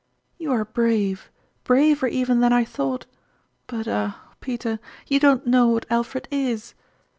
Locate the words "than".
2.39-2.51